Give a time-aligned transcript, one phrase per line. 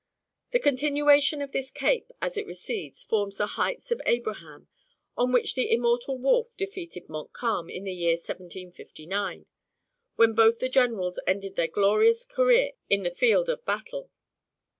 [0.49, 4.67] The continuation of this cape, as it recedes, forms the Heights of Abraham,
[5.15, 9.45] on which the immortal Wolfe defeated Montcalm, in the year 1759,
[10.15, 14.09] when both the generals ended their glorious career on the field of battle.